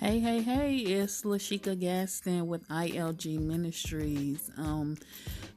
[0.00, 4.50] Hey, hey, hey, it's Lashika Gaston with ILG Ministries.
[4.56, 4.96] Um,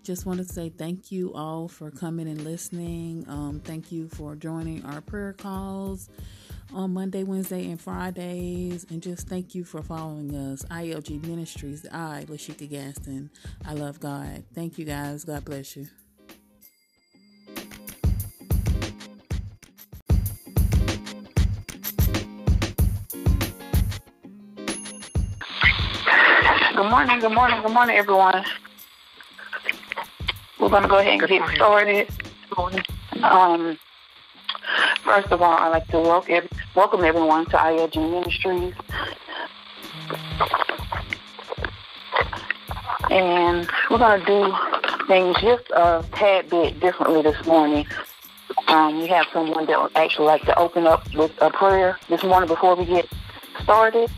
[0.03, 3.25] just want to say thank you all for coming and listening.
[3.29, 6.09] Um, thank you for joining our prayer calls
[6.73, 8.85] on Monday, Wednesday, and Fridays.
[8.89, 10.63] And just thank you for following us.
[10.63, 13.29] ILG Ministries, I, Lashika Gaston.
[13.65, 14.43] I love God.
[14.53, 15.23] Thank you guys.
[15.23, 15.87] God bless you.
[26.75, 28.43] Good morning, good morning, good morning, everyone.
[30.59, 32.09] We're going to go ahead and get started.
[33.21, 33.77] Um,
[35.03, 38.73] first of all, I'd like to welcome, welcome everyone to ILG Ministries.
[43.11, 47.85] And we're going to do things just a tad bit differently this morning.
[48.67, 52.23] Um, we have someone that would actually like to open up with a prayer this
[52.23, 53.07] morning before we get
[53.61, 54.09] started.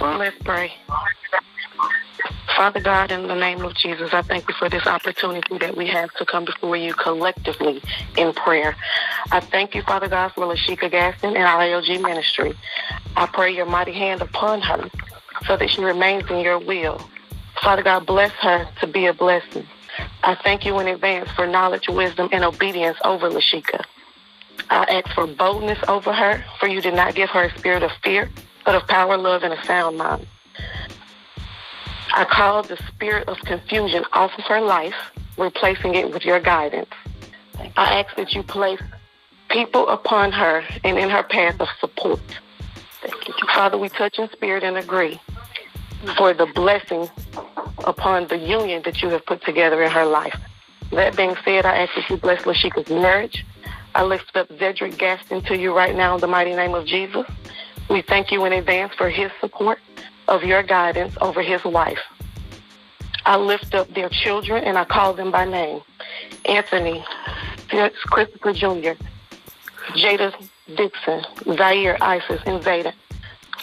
[0.00, 0.72] Let's pray.
[2.56, 5.86] Father God, in the name of Jesus, I thank you for this opportunity that we
[5.88, 7.82] have to come before you collectively
[8.16, 8.76] in prayer.
[9.32, 12.54] I thank you, Father God, for Lashika Gaston and our ILG ministry.
[13.16, 14.88] I pray your mighty hand upon her
[15.46, 17.00] so that she remains in your will.
[17.60, 19.66] Father God, bless her to be a blessing.
[20.22, 23.84] I thank you in advance for knowledge, wisdom, and obedience over Lashika.
[24.70, 27.90] I ask for boldness over her, for you did not give her a spirit of
[28.02, 28.30] fear,
[28.64, 30.26] but of power, love, and a sound mind.
[32.12, 34.94] I call the spirit of confusion off of her life,
[35.36, 36.90] replacing it with your guidance.
[37.76, 38.80] I ask that you place
[39.50, 42.20] people upon her and in her path of support.
[43.54, 45.20] Father, we touch in spirit and agree
[46.16, 47.08] for the blessing
[47.84, 50.38] upon the union that you have put together in her life.
[50.90, 53.44] That being said, I ask that you bless Lashika's marriage.
[53.94, 57.26] I lift up Zedric Gaston to you right now in the mighty name of Jesus.
[57.88, 59.78] We thank you in advance for his support
[60.26, 61.98] of your guidance over his wife.
[63.26, 65.80] I lift up their children and I call them by name.
[66.44, 67.04] Anthony,
[67.68, 68.92] Christopher Jr.,
[69.94, 70.34] Jada
[70.76, 71.24] Dixon,
[71.56, 72.94] Zaire, Isis, and Zayden.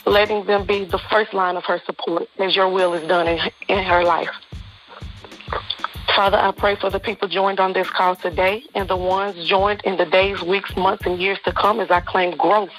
[0.06, 3.40] Letting them be the first line of her support as your will is done in,
[3.68, 4.30] in her life.
[6.16, 9.82] Father, I pray for the people joined on this call today and the ones joined
[9.84, 12.72] in the days, weeks, months, and years to come as I claim growth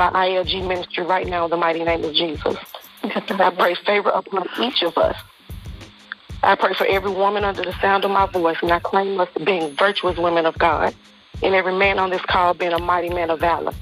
[0.00, 2.56] for ILG ministry right now in the mighty name of Jesus.
[3.04, 5.14] I pray favor upon each of us.
[6.42, 9.28] I pray for every woman under the sound of my voice, and I claim us
[9.44, 10.94] being virtuous women of God,
[11.42, 13.74] and every man on this call being a mighty man of valor.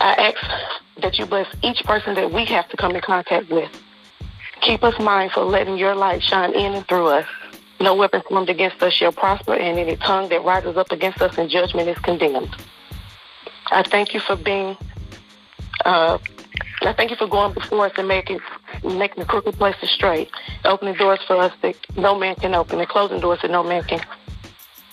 [0.00, 3.70] I ask that you bless each person that we have to come in contact with.
[4.62, 7.26] Keep us mindful, letting your light shine in and through us.
[7.80, 11.38] No weapon formed against us shall prosper, and any tongue that rises up against us
[11.38, 12.56] in judgment is condemned.
[13.72, 14.76] I thank you for being,
[15.84, 16.18] uh,
[16.82, 18.40] I thank you for going before us and making
[18.84, 20.30] making the crooked places straight,
[20.64, 23.82] opening doors for us that no man can open, and closing doors that no man
[23.84, 24.00] can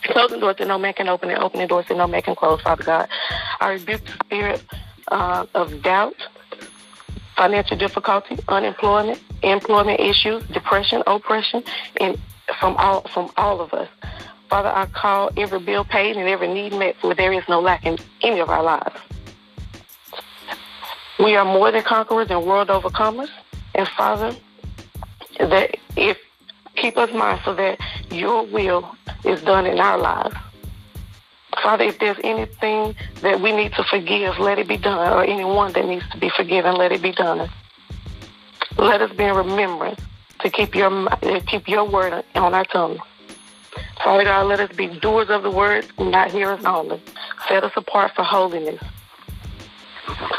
[0.03, 2.61] closing doors that no man can open, and opening doors that no man can close.
[2.61, 3.09] Father God,
[3.59, 4.63] I rebuke the spirit
[5.09, 6.15] uh, of doubt,
[7.35, 11.63] financial difficulty, unemployment, employment issues, depression, oppression,
[11.99, 12.17] and
[12.59, 13.89] from all from all of us.
[14.49, 17.85] Father, I call every bill paid and every need met, for there is no lack
[17.85, 18.95] in any of our lives.
[21.19, 23.29] We are more than conquerors and world overcomers.
[23.75, 24.35] And Father,
[25.39, 26.17] that if
[26.75, 30.35] keep us mindful that your will is done in our lives.
[31.61, 35.73] Father, if there's anything that we need to forgive, let it be done, or anyone
[35.73, 37.49] that needs to be forgiven, let it be done.
[38.77, 39.99] Let us be in remembrance
[40.39, 41.09] to keep your
[41.47, 42.99] keep your word on our tongue.
[44.09, 46.99] Father God, let us be doers of the word, not hearers only.
[47.47, 48.81] Set us apart for holiness.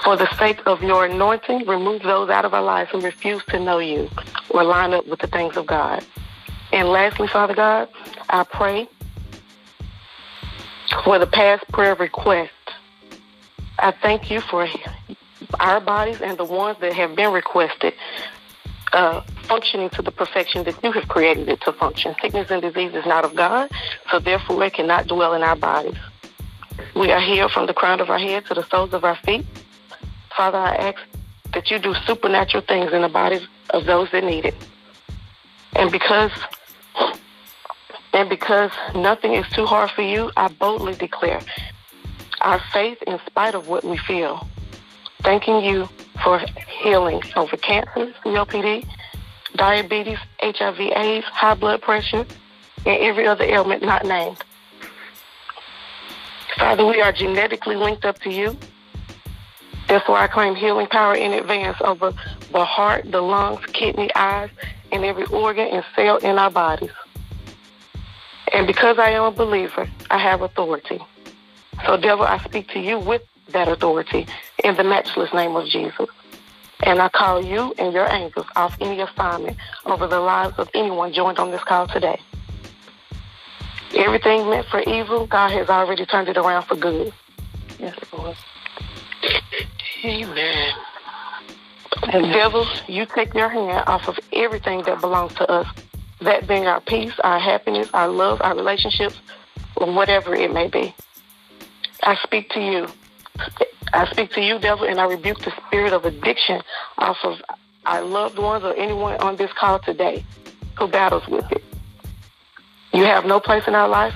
[0.03, 3.61] For the sake of your anointing, remove those out of our lives who refuse to
[3.61, 4.11] know you
[4.49, 6.05] or line up with the things of God.
[6.72, 7.88] And lastly, Father God,
[8.28, 8.88] I pray
[11.05, 12.50] for the past prayer request.
[13.78, 14.66] I thank you for
[15.61, 17.94] our bodies and the ones that have been requested
[18.93, 22.14] uh, functioning to the perfection that you have created it to function.
[22.23, 23.69] Sickness and disease is not of God,
[24.08, 25.99] so therefore it cannot dwell in our bodies.
[26.94, 29.44] We are healed from the crown of our head to the soles of our feet.
[30.37, 31.00] Father, I ask
[31.52, 34.55] that you do supernatural things in the bodies of those that need it.
[35.75, 36.31] And because
[38.12, 41.41] and because nothing is too hard for you, I boldly declare
[42.41, 44.47] our faith in spite of what we feel.
[45.23, 45.88] Thanking you
[46.23, 46.41] for
[46.82, 48.87] healing over cancer, COPD,
[49.61, 52.25] diabetes, HIV, AIDS, high blood pressure,
[52.87, 54.43] and every other ailment not named.
[56.57, 58.57] Father, we are genetically linked up to you.
[59.87, 62.15] Therefore, I claim healing power in advance over
[62.53, 64.49] the heart, the lungs, kidney, eyes,
[64.93, 66.93] and every organ and cell in our bodies.
[68.55, 71.01] And because I am a believer, I have authority.
[71.85, 74.27] So, devil, I speak to you with that authority
[74.65, 76.09] in the matchless name of Jesus.
[76.82, 81.12] And I call you and your angels off any assignment over the lives of anyone
[81.12, 82.21] joined on this call today.
[83.94, 87.12] Everything meant for evil, God has already turned it around for good.
[87.79, 88.37] Yes, Lord.
[90.05, 90.73] Amen.
[92.12, 95.67] And devil, you take your hand off of everything that belongs to us.
[96.21, 99.19] That being our peace, our happiness, our love, our relationships,
[99.76, 100.94] or whatever it may be.
[102.03, 102.88] I speak to you.
[103.92, 106.62] I speak to you, devil, and I rebuke the spirit of addiction
[106.98, 107.40] off of
[107.87, 110.25] our loved ones or anyone on this call today
[110.78, 111.64] who battles with it.
[112.92, 114.14] You have no place in our life,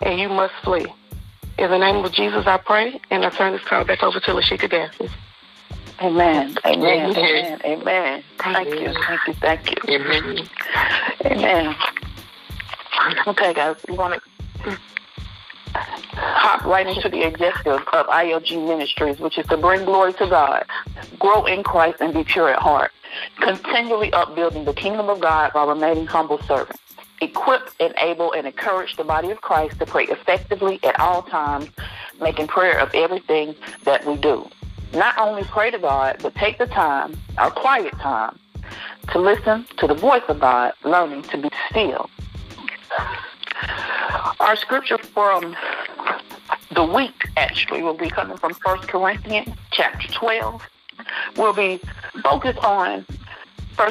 [0.00, 0.86] and you must flee.
[1.58, 4.30] In the name of Jesus, I pray, and I turn this call back over to
[4.32, 5.10] Lashika Gaskins.
[6.00, 6.56] Amen.
[6.64, 7.16] Amen.
[7.16, 7.60] Amen.
[7.64, 8.24] Amen.
[8.38, 8.94] Thank you.
[8.94, 9.34] Thank you.
[9.34, 9.94] Thank you.
[9.94, 10.48] Amen.
[11.24, 11.76] Amen.
[13.26, 14.22] Okay, guys, we want
[14.64, 14.78] to
[16.18, 20.64] hop right into the objective of ILG Ministries, which is to bring glory to God,
[21.18, 22.92] grow in Christ, and be pure at heart.
[23.40, 26.80] Continually upbuilding the kingdom of God while remaining humble servants.
[27.20, 31.68] Equip, enable, and encourage the body of Christ to pray effectively at all times,
[32.20, 33.54] making prayer of everything
[33.84, 34.48] that we do.
[34.92, 38.38] Not only pray to God, but take the time, our quiet time,
[39.12, 42.08] to listen to the voice of God, learning to be still.
[44.40, 45.56] Our scripture from
[46.78, 50.62] the week actually will be coming from 1 Corinthians chapter 12.
[51.36, 51.80] We'll be
[52.22, 53.04] focused on
[53.74, 53.90] 1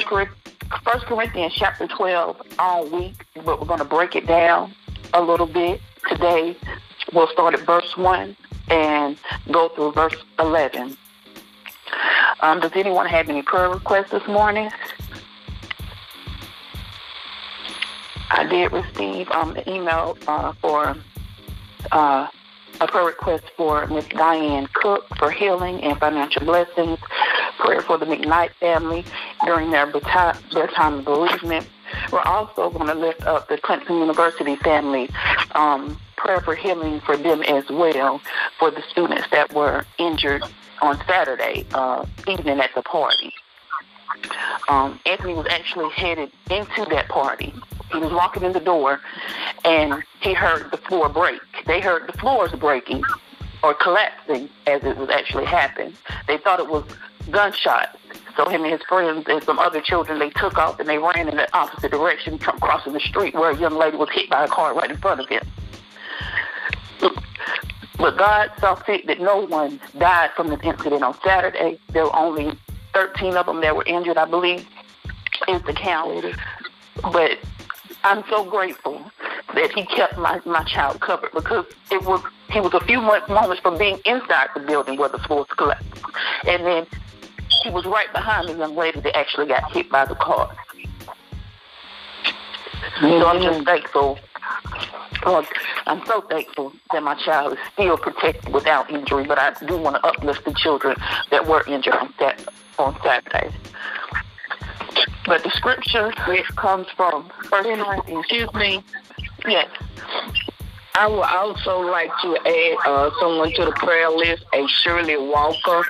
[1.02, 4.74] Corinthians chapter 12 all week, but we're going to break it down
[5.12, 5.82] a little bit.
[6.08, 6.56] Today,
[7.12, 8.34] we'll start at verse 1
[8.70, 9.18] and
[9.50, 10.96] go through verse 11.
[12.40, 14.70] Um, does anyone have any prayer requests this morning?
[18.30, 20.96] I did receive um, an email uh, for
[21.92, 22.28] uh,
[22.80, 26.98] a prayer request for Miss Diane Cook for healing and financial blessings.
[27.58, 29.04] Prayer for the McKnight family
[29.44, 31.66] during their, beti- their time of bereavement.
[32.12, 35.10] We're also going to lift up the Clemson University family.
[35.52, 38.20] Um, prayer for healing for them as well
[38.58, 40.42] for the students that were injured
[40.82, 43.32] on Saturday uh, evening at the party.
[44.68, 47.54] Um, Anthony was actually headed into that party
[47.92, 49.00] he was walking in the door
[49.64, 51.40] and he heard the floor break.
[51.66, 53.02] They heard the floors breaking
[53.62, 55.94] or collapsing as it was actually happening.
[56.26, 56.84] They thought it was
[57.30, 57.96] gunshots.
[58.36, 61.28] So him and his friends and some other children, they took off and they ran
[61.28, 64.48] in the opposite direction, crossing the street where a young lady was hit by a
[64.48, 65.44] car right in front of him.
[67.98, 71.80] But God saw fit that no one died from this incident on Saturday.
[71.90, 72.56] There were only
[72.94, 74.64] 13 of them that were injured, I believe,
[75.48, 76.24] in the count.
[77.02, 77.38] But
[78.04, 79.10] I'm so grateful
[79.54, 83.60] that he kept my, my child covered because it was he was a few moments
[83.60, 85.86] from being inside the building where the floors collapsed.
[86.46, 86.86] And then
[87.62, 90.50] he was right behind the young lady that actually got hit by the car.
[93.00, 93.20] Mm-hmm.
[93.20, 94.18] So I'm just thankful.
[95.26, 95.46] Lord,
[95.86, 99.96] I'm so thankful that my child is still protected without injury, but I do want
[99.96, 100.96] to uplift the children
[101.30, 102.14] that were injured on,
[102.78, 103.52] on Saturday.
[105.28, 108.02] But the scripture which comes from First Corinthians.
[108.08, 108.82] Excuse me.
[109.46, 109.68] Yes.
[110.94, 115.84] I would also like to add uh, someone to the prayer list, a Shirley Walker.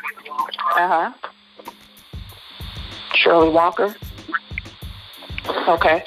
[0.77, 1.13] Uh huh.
[3.15, 3.95] Shirley Walker.
[5.69, 6.05] Okay.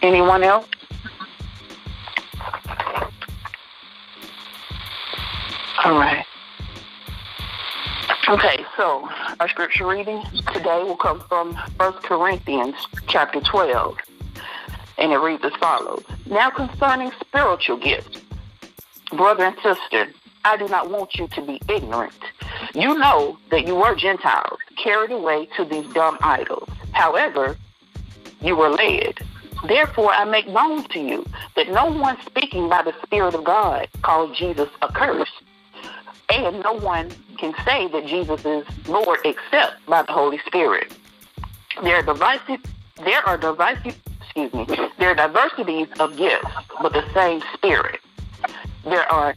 [0.00, 0.66] Anyone else?
[5.84, 6.24] All right.
[8.26, 9.06] Okay, so
[9.40, 10.22] our scripture reading
[10.52, 12.76] today will come from 1 Corinthians
[13.08, 13.96] chapter 12,
[14.98, 16.04] and it reads as follows.
[16.26, 18.20] Now concerning spiritual gifts,
[19.10, 20.08] brother and sister,
[20.44, 22.12] I do not want you to be ignorant.
[22.74, 26.68] You know that you were Gentiles, carried away to these dumb idols.
[26.92, 27.56] However,
[28.40, 29.18] you were led.
[29.66, 31.24] Therefore, I make known to you
[31.56, 35.32] that no one speaking by the Spirit of God calls Jesus accursed
[36.30, 37.10] and no one
[37.44, 40.96] can say that Jesus is Lord except by the Holy Spirit.
[41.82, 42.60] There are divisive,
[43.04, 44.64] there are divisive, excuse me,
[44.98, 46.48] there are diversities of gifts,
[46.80, 48.00] but the same Spirit.
[48.84, 49.34] There are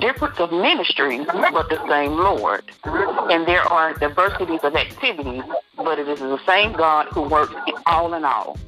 [0.00, 2.64] difference of ministries, but the same Lord.
[2.84, 5.42] And there are diversities of activities,
[5.76, 7.54] but it is the same God who works
[7.86, 8.58] all in all.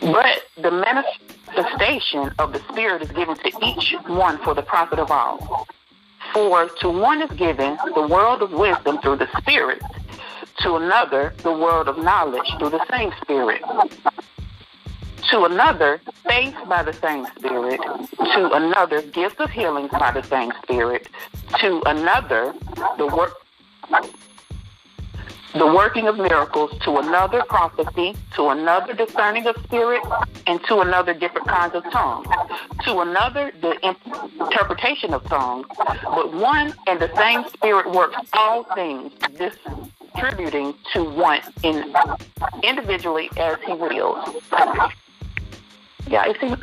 [0.00, 5.10] But the manifestation of the Spirit is given to each one for the profit of
[5.10, 5.66] all.
[6.32, 9.82] For to one is given the world of wisdom through the Spirit,
[10.60, 13.62] to another the world of knowledge through the same Spirit,
[15.30, 20.52] to another faith by the same Spirit, to another gifts of healings by the same
[20.62, 21.08] Spirit,
[21.58, 22.54] to another
[22.98, 23.34] the work
[25.54, 30.06] the working of miracles, to another prophecy, to another discerning of spirits,
[30.46, 32.28] and to another different kinds of tongues,
[32.84, 33.76] to another the
[34.40, 35.66] interpretation of tongues.
[35.76, 39.12] But one and the same Spirit works all things,
[40.14, 41.94] distributing to one in
[42.62, 44.42] individually as He wills.
[46.08, 46.54] Yeah, you see,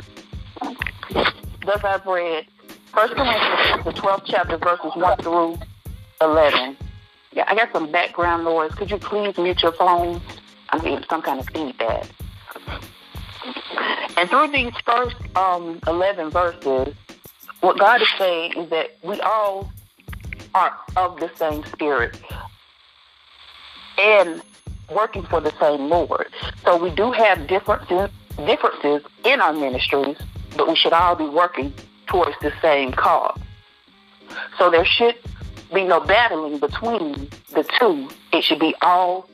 [1.64, 2.46] thus I've read
[2.92, 5.58] First Corinthians, the 12th chapter, verses 1 through
[6.20, 6.76] 11.
[7.32, 8.72] Yeah, I got some background noise.
[8.72, 10.20] Could you please mute your phone?
[10.70, 12.06] I'm getting some kind of feedback.
[14.18, 16.92] And through these first um, 11 verses,
[17.60, 19.70] what God is saying is that we all
[20.56, 22.20] are of the same spirit
[23.96, 24.42] and
[24.92, 26.26] working for the same Lord.
[26.64, 28.10] So we do have differences,
[28.44, 30.16] differences in our ministries,
[30.56, 31.72] but we should all be working
[32.08, 33.38] towards the same cause.
[34.58, 35.14] So there should
[35.72, 38.08] be no battling between the two.
[38.32, 39.28] It should be all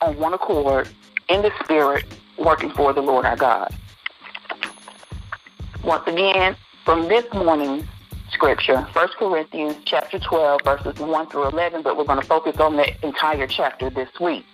[0.00, 0.88] on one accord
[1.28, 2.06] in the spirit
[2.38, 3.74] working for the Lord our God.
[5.84, 7.84] Once again, from this morning's
[8.30, 12.76] scripture, 1 Corinthians chapter 12, verses 1 through 11, but we're going to focus on
[12.76, 14.44] the entire chapter this week.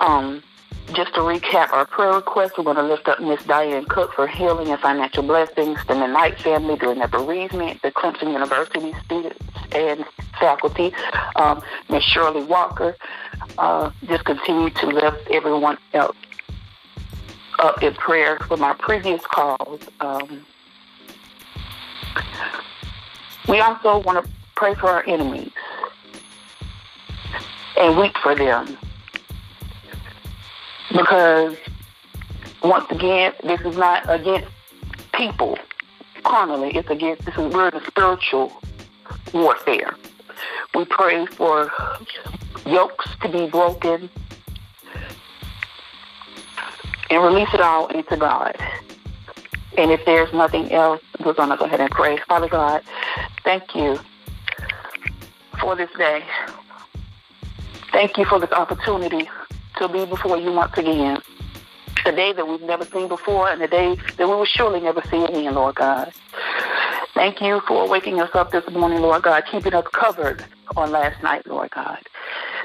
[0.00, 0.42] Um,
[0.92, 4.26] just to recap our prayer requests, we're going to lift up Miss Diane Cook for
[4.26, 9.38] healing and financial blessings, the Knight family during their bereavement, the Clemson University students
[9.72, 10.04] and
[10.40, 10.92] faculty,
[11.36, 12.96] um, Miss Shirley Walker.
[13.56, 16.16] Uh, just continue to lift everyone else
[17.58, 19.80] up in prayer from our previous calls.
[20.00, 20.44] Um,
[23.48, 25.52] we also want to pray for our enemies
[27.78, 28.76] and weep for them
[30.90, 31.56] because
[32.62, 34.48] once again, this is not against
[35.14, 35.58] people
[36.24, 36.70] carnally.
[36.74, 38.52] It's against this is we're in spiritual
[39.32, 39.94] warfare.
[40.74, 41.70] We pray for
[42.66, 44.10] yokes to be broken
[47.10, 48.56] and release it all into God.
[49.76, 52.18] And if there's nothing else, we're going to go ahead and pray.
[52.28, 52.82] Father God,
[53.44, 53.98] thank you
[55.60, 56.24] for this day.
[57.92, 59.28] Thank you for this opportunity
[59.78, 61.20] to be before you once again.
[62.04, 65.02] The day that we've never seen before and the day that we will surely never
[65.10, 66.12] see again, Lord God.
[67.14, 70.44] Thank you for waking us up this morning, Lord God, keeping us covered
[70.76, 71.98] on last night, Lord God.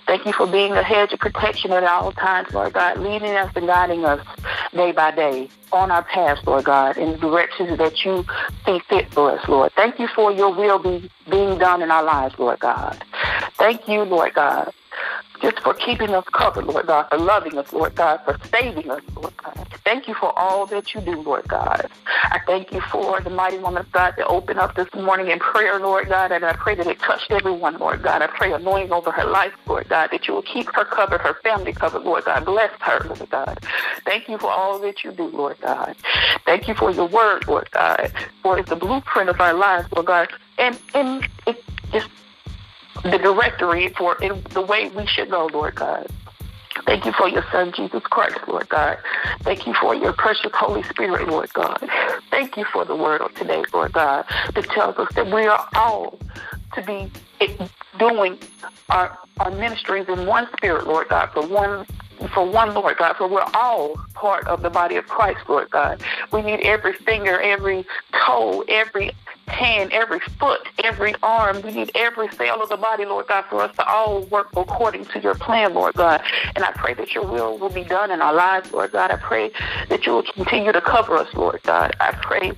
[0.06, 3.52] Thank you for being a hedge of protection at all times, Lord God, leading us
[3.56, 4.26] and guiding us
[4.74, 8.26] day by day on our paths, Lord God, in the directions that you
[8.66, 9.72] see fit for us, Lord.
[9.74, 13.04] Thank you for your will be, being done in our lives, Lord God.
[13.54, 14.74] Thank you, Lord God,
[15.44, 19.02] just for keeping us covered, Lord God, for loving us, Lord God, for saving us,
[19.14, 19.68] Lord God.
[19.84, 21.90] Thank you for all that you do, Lord God.
[22.06, 25.40] I thank you for the mighty woman of God that opened up this morning in
[25.40, 28.22] prayer, Lord God, and I pray that it touched everyone, Lord God.
[28.22, 31.34] I pray anointing over her life, Lord God, that you will keep her covered, her
[31.44, 32.46] family covered, Lord God.
[32.46, 33.60] Bless her, Lord God.
[34.06, 35.98] Thank you for all that you do, Lord God.
[36.46, 40.06] Thank you for your word, Lord God, for it's the blueprint of our lives, Lord
[40.06, 40.30] God.
[40.58, 42.08] And, and it just
[43.04, 46.08] the directory for the way we should go, Lord God.
[46.86, 48.98] Thank you for your Son, Jesus Christ, Lord God.
[49.42, 51.88] Thank you for your precious Holy Spirit, Lord God.
[52.32, 55.68] Thank you for the word of today, Lord God, that tells us that we are
[55.76, 56.18] all
[56.74, 57.12] to be
[58.00, 58.40] doing
[58.90, 61.86] our, our ministries in one spirit, Lord God, for one
[62.34, 66.02] for one, Lord God, for we're all part of the body of Christ, Lord God.
[66.32, 67.86] We need every finger, every
[68.26, 69.12] toe, every
[69.54, 71.62] hand, every foot, every arm.
[71.62, 75.06] We need every cell of the body, Lord God, for us to all work according
[75.06, 76.22] to your plan, Lord God.
[76.56, 79.12] And I pray that your will will be done in our lives, Lord God.
[79.12, 79.52] I pray
[79.90, 81.96] that you will continue to cover us, Lord God.
[82.00, 82.54] I pray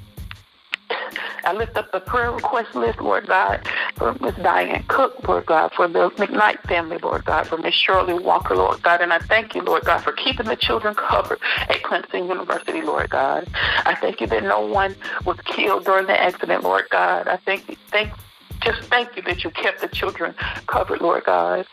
[0.89, 5.71] I lift up the prayer request list, Lord God, for Miss Diane Cook, Lord God,
[5.73, 9.01] for the McKnight family, Lord God, for Miss Shirley Walker, Lord God.
[9.01, 11.39] And I thank you, Lord God, for keeping the children covered
[11.69, 13.47] at Clemson University, Lord God.
[13.53, 17.27] I thank you that no one was killed during the accident, Lord God.
[17.27, 18.11] I thank you, thank,
[18.61, 20.33] just thank you that you kept the children
[20.67, 21.67] covered, Lord God.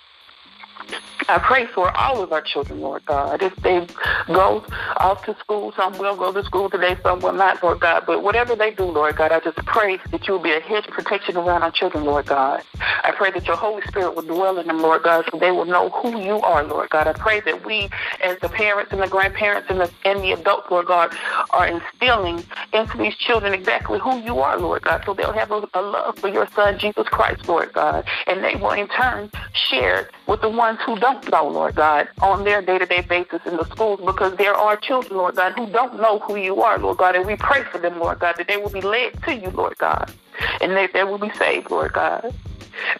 [1.29, 3.43] I pray for all of our children, Lord God.
[3.43, 3.87] If they
[4.27, 4.65] go
[4.97, 8.05] off to school, some will go to school today, some will not, Lord God.
[8.07, 10.87] But whatever they do, Lord God, I just pray that you will be a hedge
[10.87, 12.63] of protection around our children, Lord God.
[13.05, 15.65] I pray that your Holy Spirit will dwell in them, Lord God, so they will
[15.65, 17.07] know who you are, Lord God.
[17.07, 17.89] I pray that we,
[18.23, 21.15] as the parents and the grandparents and the, and the adults, Lord God,
[21.51, 25.69] are instilling into these children exactly who you are, Lord God, so they'll have a,
[25.75, 30.09] a love for your Son, Jesus Christ, Lord God, and they will in turn share
[30.27, 34.01] with the ones who don't know, Lord God, on their day-to-day basis in the schools
[34.05, 37.27] because there are children, Lord God, who don't know who you are, Lord God, and
[37.27, 40.13] we pray for them, Lord God, that they will be led to you, Lord God,
[40.61, 42.35] and that they will be saved, Lord God.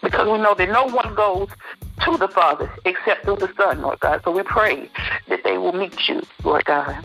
[0.01, 1.49] Because we know that no one goes
[2.05, 4.21] to the Father except through the Son, Lord God.
[4.23, 4.89] So we pray
[5.27, 7.03] that they will meet you, Lord God.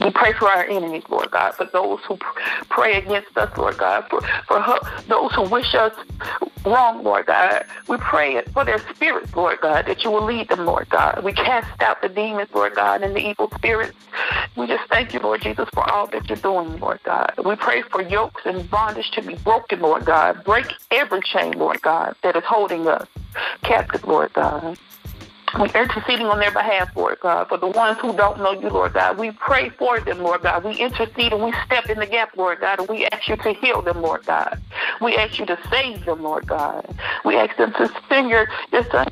[0.00, 2.16] We pray for our enemies, Lord God, for those who
[2.68, 5.92] pray against us, Lord God, for, for her, those who wish us
[6.64, 7.64] wrong, Lord God.
[7.88, 11.22] We pray it for their spirits, Lord God, that you will lead them, Lord God.
[11.24, 13.96] We cast out the demons, Lord God, and the evil spirits.
[14.56, 17.32] We just thank you, Lord Jesus, for all that you're doing, Lord God.
[17.44, 20.44] We pray for yokes and bondage to be broken, Lord God.
[20.44, 23.06] Break every chain, Lord God, that is holding us
[23.62, 24.78] captive, Lord God.
[25.58, 28.92] We're interceding on their behalf, Lord God, for the ones who don't know you, Lord
[28.92, 29.18] God.
[29.18, 30.64] We pray for them, Lord God.
[30.64, 33.52] We intercede and we step in the gap, Lord God, and we ask you to
[33.52, 34.60] heal them, Lord God.
[35.00, 36.94] We ask you to save them, Lord God.
[37.24, 39.08] We ask them to send your, your son.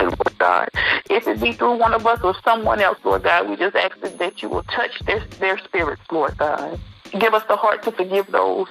[0.00, 0.68] Lord God.
[1.08, 3.98] If it be through one of us or someone else, Lord God, we just ask
[4.00, 6.78] that you will touch their, their spirits, Lord God.
[7.18, 8.66] Give us the heart to forgive those,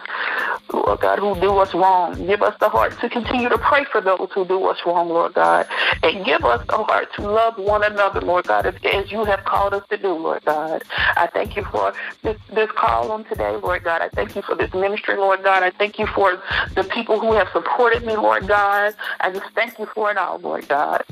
[0.71, 2.25] Lord God, who do us wrong.
[2.27, 5.33] Give us the heart to continue to pray for those who do us wrong, Lord
[5.33, 5.67] God.
[6.03, 9.43] And give us the heart to love one another, Lord God, as, as you have
[9.45, 10.83] called us to do, Lord God.
[10.89, 14.01] I thank you for this, this call on today, Lord God.
[14.01, 15.63] I thank you for this ministry, Lord God.
[15.63, 16.41] I thank you for
[16.75, 18.93] the people who have supported me, Lord God.
[19.19, 21.03] I just thank you for it all, Lord God.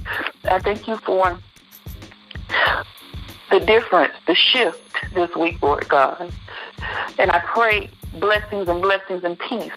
[0.46, 1.40] I thank you for
[3.50, 4.80] the difference, the shift
[5.14, 6.32] this week, Lord God.
[7.18, 7.90] And I pray
[8.20, 9.72] blessings and blessings and peace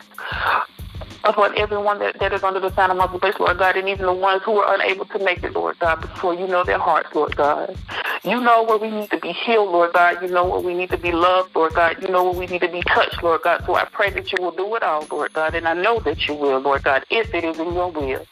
[1.24, 4.06] upon everyone that, that is under the sound of my voice, Lord God, and even
[4.06, 7.14] the ones who are unable to make it, Lord God, before you know their hearts,
[7.14, 7.76] Lord God.
[8.25, 10.22] You know where we need to be healed, Lord God.
[10.22, 12.00] You know where we need to be loved, Lord God.
[12.00, 13.64] You know where we need to be touched, Lord God.
[13.66, 16.26] So I pray that you will do it all, Lord God, and I know that
[16.26, 18.26] you will, Lord God, if it is in your will.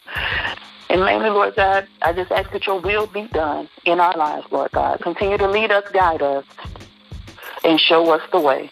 [0.91, 4.47] And mainly, Lord God, I just ask that your will be done in our lives,
[4.51, 5.01] Lord God.
[5.01, 6.45] Continue to lead us, guide us,
[7.65, 8.71] and show us the way.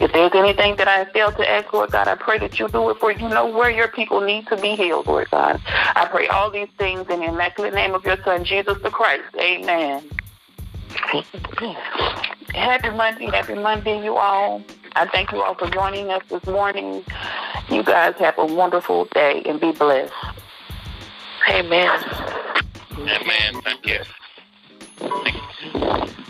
[0.00, 2.90] If there's anything that I failed to ask, Lord God, I pray that you do
[2.90, 5.60] it for you know where your people need to be healed, Lord God.
[5.66, 9.22] I pray all these things in the immaculate name of your Son, Jesus the Christ.
[9.38, 10.02] Amen.
[12.54, 14.62] Happy Monday, happy Monday, you all.
[14.96, 17.04] I thank you all for joining us this morning.
[17.68, 20.12] You guys have a wonderful day and be blessed.
[21.48, 22.04] Amen.
[22.98, 23.60] Amen.
[23.62, 24.00] Thank you.
[24.98, 26.23] Thank you.